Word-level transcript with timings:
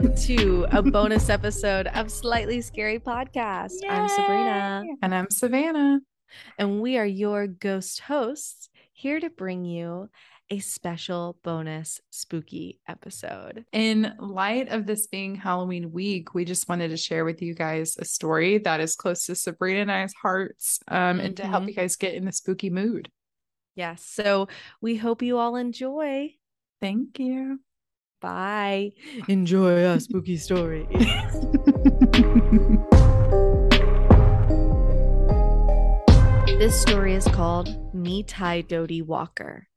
to 0.00 0.66
a 0.72 0.82
bonus 0.82 1.30
episode 1.30 1.86
of 1.94 2.10
Slightly 2.10 2.60
Scary 2.60 2.98
Podcast. 2.98 3.72
I'm 3.88 4.06
Sabrina. 4.08 4.84
And 5.00 5.14
I'm 5.14 5.26
Savannah. 5.30 6.00
And 6.58 6.82
we 6.82 6.98
are 6.98 7.06
your 7.06 7.46
ghost 7.46 8.00
hosts 8.00 8.68
here 8.92 9.18
to 9.20 9.30
bring 9.30 9.64
you 9.64 10.10
a 10.50 10.58
special 10.58 11.38
bonus 11.42 12.00
spooky 12.10 12.78
episode. 12.86 13.64
In 13.72 14.12
light 14.18 14.68
of 14.68 14.84
this 14.86 15.06
being 15.06 15.34
Halloween 15.34 15.90
week, 15.92 16.34
we 16.34 16.44
just 16.44 16.68
wanted 16.68 16.88
to 16.88 16.96
share 16.98 17.24
with 17.24 17.40
you 17.40 17.54
guys 17.54 17.96
a 17.98 18.04
story 18.04 18.58
that 18.58 18.80
is 18.80 18.96
close 18.96 19.24
to 19.26 19.34
Sabrina 19.34 19.80
and 19.80 19.90
I's 19.92 20.12
hearts 20.20 20.78
um, 20.88 21.20
and 21.20 21.34
to 21.38 21.46
help 21.46 21.64
Mhm. 21.64 21.68
you 21.68 21.74
guys 21.74 21.96
get 21.96 22.12
in 22.14 22.26
the 22.26 22.32
spooky 22.32 22.68
mood. 22.68 23.10
Yes. 23.74 24.04
So 24.04 24.48
we 24.82 24.96
hope 24.96 25.22
you 25.22 25.38
all 25.38 25.56
enjoy. 25.56 26.34
Thank 26.82 27.18
you. 27.18 27.60
Bye. 28.20 28.92
Enjoy 29.28 29.84
our 29.84 30.00
spooky 30.00 30.36
story. 30.36 30.86
This 36.58 36.80
story 36.80 37.12
is 37.12 37.28
called 37.28 37.94
Me 37.94 38.22
Tie 38.22 38.62
Dough-ty 38.62 39.02
Walker. 39.02 39.68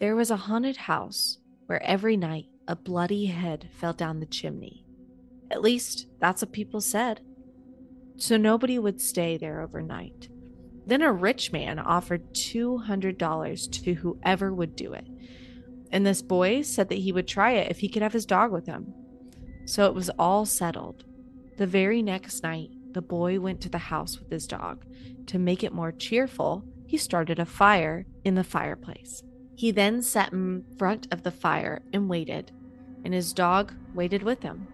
There 0.00 0.16
was 0.16 0.32
a 0.32 0.36
haunted 0.36 0.76
house 0.76 1.38
where 1.66 1.80
every 1.84 2.16
night 2.16 2.46
a 2.66 2.74
bloody 2.74 3.26
head 3.26 3.68
fell 3.72 3.92
down 3.92 4.18
the 4.18 4.26
chimney. 4.26 4.84
At 5.52 5.62
least 5.62 6.08
that's 6.18 6.42
what 6.42 6.50
people 6.50 6.80
said. 6.80 7.20
So 8.16 8.36
nobody 8.36 8.76
would 8.76 9.00
stay 9.00 9.36
there 9.36 9.60
overnight. 9.60 10.28
Then 10.84 11.00
a 11.00 11.12
rich 11.12 11.52
man 11.52 11.78
offered 11.78 12.34
$200 12.34 13.84
to 13.84 13.94
whoever 13.94 14.52
would 14.52 14.74
do 14.74 14.94
it. 14.94 15.06
And 15.90 16.04
this 16.04 16.22
boy 16.22 16.62
said 16.62 16.88
that 16.88 16.98
he 16.98 17.12
would 17.12 17.28
try 17.28 17.52
it 17.52 17.70
if 17.70 17.78
he 17.78 17.88
could 17.88 18.02
have 18.02 18.12
his 18.12 18.26
dog 18.26 18.50
with 18.50 18.66
him. 18.66 18.92
So 19.64 19.86
it 19.86 19.94
was 19.94 20.10
all 20.18 20.44
settled. 20.46 21.04
The 21.56 21.66
very 21.66 22.02
next 22.02 22.42
night, 22.42 22.70
the 22.92 23.02
boy 23.02 23.40
went 23.40 23.60
to 23.62 23.68
the 23.68 23.78
house 23.78 24.18
with 24.18 24.30
his 24.30 24.46
dog. 24.46 24.84
To 25.26 25.38
make 25.38 25.64
it 25.64 25.72
more 25.72 25.92
cheerful, 25.92 26.64
he 26.86 26.96
started 26.96 27.38
a 27.38 27.46
fire 27.46 28.06
in 28.24 28.34
the 28.34 28.44
fireplace. 28.44 29.22
He 29.54 29.70
then 29.70 30.02
sat 30.02 30.32
in 30.32 30.64
front 30.78 31.08
of 31.10 31.22
the 31.22 31.30
fire 31.30 31.82
and 31.92 32.08
waited, 32.08 32.52
and 33.04 33.14
his 33.14 33.32
dog 33.32 33.72
waited 33.94 34.22
with 34.22 34.42
him. 34.42 34.68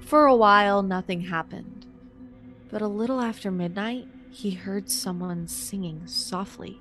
For 0.00 0.26
a 0.26 0.36
while, 0.36 0.82
nothing 0.82 1.22
happened. 1.22 1.86
But 2.70 2.82
a 2.82 2.88
little 2.88 3.20
after 3.20 3.50
midnight, 3.50 4.06
he 4.30 4.52
heard 4.52 4.90
someone 4.90 5.48
singing 5.48 6.06
softly 6.06 6.80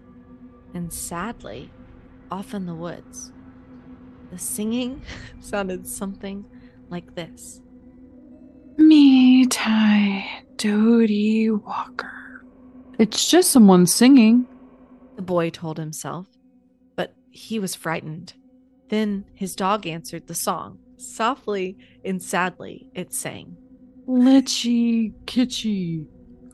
and 0.74 0.94
sadly 0.94 1.72
off 2.32 2.54
in 2.54 2.66
the 2.66 2.76
woods. 2.76 3.32
The 4.32 4.40
singing 4.40 5.02
sounded 5.40 5.88
something 5.88 6.46
like 6.90 7.16
this. 7.16 7.62
Me, 8.78 9.46
Tie, 9.46 10.44
Dough-ty 10.58 11.50
Walker. 11.52 12.46
It's 12.98 13.30
just 13.30 13.52
someone 13.52 13.86
singing. 13.86 14.48
The 15.16 15.22
boy 15.22 15.50
told 15.50 15.78
himself, 15.78 16.28
but 16.96 17.14
he 17.30 17.60
was 17.60 17.76
frightened. 17.76 18.34
Then 18.90 19.26
his 19.34 19.56
dog 19.56 19.86
answered 19.86 20.28
the 20.28 20.36
song. 20.36 20.80
Softly 20.98 21.78
and 22.04 22.22
sadly, 22.22 22.88
it 22.94 23.14
sang. 23.14 23.56
Litchy, 24.08 25.14
kitchy, 25.26 26.06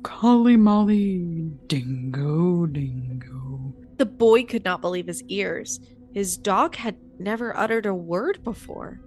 colly 0.04 0.58
molly, 0.58 1.52
dingo, 1.68 2.66
dingo. 2.66 3.35
The 3.98 4.06
boy 4.06 4.44
could 4.44 4.66
not 4.66 4.82
believe 4.82 5.08
his 5.08 5.24
ears. 5.24 5.80
His 6.14 6.38
dog 6.38 6.76
had 6.76 6.98
never 7.20 7.56
uttered 7.56 7.86
a 7.86 7.94
word 7.94 8.44
before. 8.44 9.00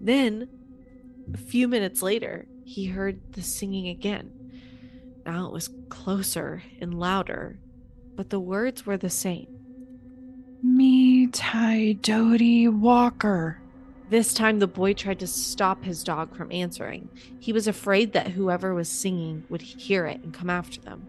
Then, 0.00 0.48
a 1.32 1.38
few 1.38 1.68
minutes 1.68 2.02
later, 2.02 2.46
he 2.64 2.86
heard 2.86 3.32
the 3.32 3.42
singing 3.42 3.88
again. 3.88 4.32
Now 5.24 5.46
it 5.46 5.52
was 5.52 5.70
closer 5.88 6.62
and 6.80 6.98
louder, 6.98 7.58
but 8.14 8.30
the 8.30 8.40
words 8.40 8.86
were 8.86 8.96
the 8.96 9.10
same. 9.10 9.46
Me, 10.62 11.26
Tie, 11.28 11.92
Dough-ty 12.00 12.68
Walker. 12.68 13.60
This 14.10 14.32
time, 14.32 14.58
the 14.58 14.66
boy 14.66 14.94
tried 14.94 15.18
to 15.20 15.26
stop 15.26 15.84
his 15.84 16.02
dog 16.02 16.34
from 16.34 16.50
answering. 16.50 17.08
He 17.38 17.52
was 17.52 17.68
afraid 17.68 18.12
that 18.12 18.28
whoever 18.28 18.74
was 18.74 18.88
singing 18.88 19.44
would 19.50 19.60
hear 19.60 20.06
it 20.06 20.22
and 20.22 20.32
come 20.32 20.48
after 20.48 20.80
them. 20.80 21.06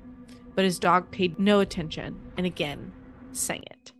But 0.53 0.65
his 0.65 0.79
dog 0.79 1.11
paid 1.11 1.39
no 1.39 1.61
attention 1.61 2.19
and 2.37 2.45
again 2.45 2.91
sang 3.31 3.63
it. 3.69 3.91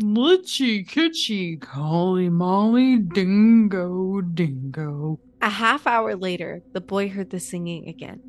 Litchy, 0.00 0.88
kitchy, 0.88 1.60
colly 1.60 2.28
molly, 2.28 2.98
dingo, 2.98 4.20
dingo. 4.20 5.18
A 5.42 5.48
half 5.48 5.86
hour 5.86 6.14
later, 6.14 6.62
the 6.72 6.80
boy 6.80 7.08
heard 7.08 7.30
the 7.30 7.40
singing 7.40 7.88
again. 7.88 8.20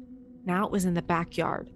Now 0.45 0.65
it 0.65 0.71
was 0.71 0.85
in 0.85 0.95
the 0.95 1.01
backyard, 1.01 1.69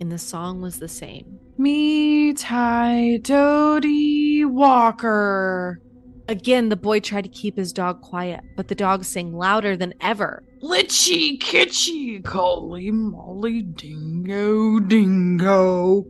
and 0.00 0.12
the 0.12 0.18
song 0.18 0.60
was 0.60 0.78
the 0.78 0.88
same. 0.88 1.38
Me, 1.56 2.32
tie 2.34 3.18
Dough-ty 3.22 4.44
Walker. 4.44 5.80
Again, 6.28 6.68
the 6.68 6.76
boy 6.76 7.00
tried 7.00 7.24
to 7.24 7.30
keep 7.30 7.56
his 7.56 7.72
dog 7.72 8.02
quiet, 8.02 8.40
but 8.54 8.68
the 8.68 8.74
dog 8.74 9.04
sang 9.04 9.32
louder 9.32 9.76
than 9.76 9.94
ever. 10.02 10.42
Litchy, 10.62 11.40
kitchy, 11.40 12.22
colly 12.22 12.90
molly, 12.90 13.62
dingo, 13.62 14.78
dingo. 14.78 16.04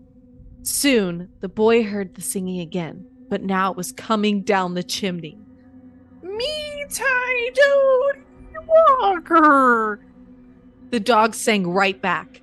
Soon, 0.70 1.30
the 1.40 1.48
boy 1.48 1.82
heard 1.82 2.14
the 2.14 2.20
singing 2.20 2.60
again, 2.60 3.06
but 3.30 3.42
now 3.42 3.70
it 3.70 3.76
was 3.76 3.90
coming 3.90 4.42
down 4.42 4.74
the 4.74 4.82
chimney. 4.82 5.38
Me, 6.22 6.84
Tie, 6.90 7.50
Dough-ty 7.54 8.66
Walker. 8.66 9.98
The 10.90 11.00
dog 11.00 11.34
sang 11.34 11.66
right 11.66 12.00
back. 12.00 12.42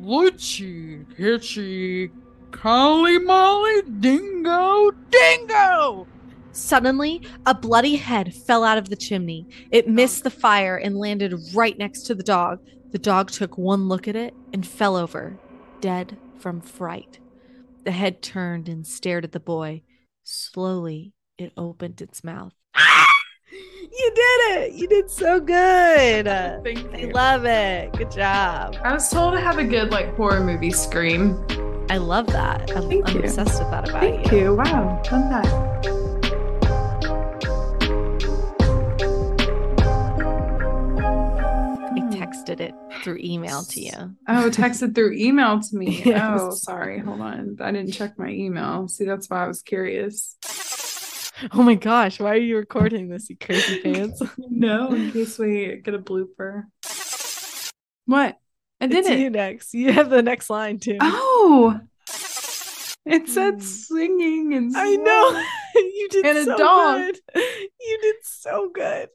Litchy, 0.00 1.06
kitchy, 1.16 2.10
colly 2.50 3.18
molly, 3.20 3.82
dingo, 4.00 4.90
dingo. 5.08 6.08
Suddenly, 6.50 7.22
a 7.46 7.54
bloody 7.54 7.94
head 7.94 8.34
fell 8.34 8.64
out 8.64 8.76
of 8.76 8.88
the 8.88 8.96
chimney. 8.96 9.46
It 9.70 9.84
oh. 9.86 9.92
missed 9.92 10.24
the 10.24 10.30
fire 10.30 10.76
and 10.76 10.98
landed 10.98 11.32
right 11.54 11.78
next 11.78 12.02
to 12.06 12.16
the 12.16 12.24
dog. 12.24 12.58
The 12.90 12.98
dog 12.98 13.30
took 13.30 13.56
one 13.56 13.86
look 13.86 14.08
at 14.08 14.16
it 14.16 14.34
and 14.52 14.66
fell 14.66 14.96
over, 14.96 15.38
dead 15.80 16.18
from 16.38 16.60
fright. 16.60 17.18
The 17.84 17.90
head 17.90 18.22
turned 18.22 18.68
and 18.68 18.86
stared 18.86 19.24
at 19.24 19.32
the 19.32 19.40
boy. 19.40 19.82
Slowly, 20.24 21.14
it 21.38 21.52
opened 21.56 22.00
its 22.00 22.22
mouth. 22.22 22.52
you 23.52 24.12
did 24.14 24.40
it! 24.58 24.72
You 24.74 24.88
did 24.88 25.10
so 25.10 25.40
good! 25.40 26.26
Thank 26.26 26.94
I 26.94 27.10
love 27.12 27.44
it. 27.44 27.92
Good 27.92 28.10
job. 28.10 28.76
I 28.82 28.92
was 28.92 29.08
told 29.10 29.34
to 29.34 29.40
have 29.40 29.58
a 29.58 29.64
good 29.64 29.90
like 29.90 30.14
horror 30.16 30.40
movie 30.40 30.70
scream. 30.70 31.44
I 31.90 31.96
love 31.96 32.26
that. 32.28 32.70
I'm, 32.76 32.88
Thank 32.88 33.08
I'm 33.08 33.16
you. 33.16 33.22
obsessed 33.22 33.58
with 33.62 33.70
that 33.70 33.88
about 33.88 34.02
you. 34.02 34.08
Thank 34.10 34.32
you. 34.32 34.38
you. 34.38 34.54
Wow, 34.56 35.02
fun 35.08 35.30
that. 35.30 35.97
Through 43.08 43.18
email 43.24 43.64
to 43.64 43.80
you. 43.80 44.14
Oh, 44.28 44.50
texted 44.50 44.94
through 44.94 45.12
email 45.14 45.60
to 45.60 45.76
me. 45.76 46.02
Yes. 46.04 46.22
Oh, 46.40 46.50
sorry. 46.50 46.98
Hold 46.98 47.20
on. 47.22 47.56
I 47.60 47.70
didn't 47.72 47.92
check 47.92 48.18
my 48.18 48.28
email. 48.28 48.86
See, 48.88 49.04
that's 49.06 49.30
why 49.30 49.44
I 49.44 49.48
was 49.48 49.62
curious. 49.62 50.36
Oh 51.52 51.62
my 51.62 51.74
gosh, 51.74 52.18
why 52.20 52.32
are 52.32 52.36
you 52.36 52.56
recording 52.56 53.08
this, 53.08 53.30
you 53.30 53.36
crazy 53.36 53.80
pants? 53.80 54.20
no, 54.38 54.92
in 54.92 55.10
case 55.12 55.38
we 55.38 55.76
get 55.82 55.94
a 55.94 55.98
blooper. 55.98 56.64
What? 58.06 58.36
I 58.80 58.86
did 58.88 58.98
it's 58.98 59.08
it. 59.08 59.18
you 59.20 59.30
next. 59.30 59.72
You 59.72 59.92
have 59.92 60.10
the 60.10 60.22
next 60.22 60.50
line 60.50 60.78
too. 60.78 60.98
Oh, 61.00 61.80
it 63.06 63.28
said 63.28 63.54
Mm. 63.58 63.62
singing 63.62 64.54
and 64.54 64.76
I 64.76 64.96
know. 64.96 65.42
you 65.76 66.08
did 66.10 66.26
And 66.26 66.38
a 66.38 66.44
so 66.44 66.56
dog. 66.58 66.98
good. 67.00 67.20
You 67.80 67.98
did 68.02 68.16
so 68.22 68.70
good. 68.74 69.08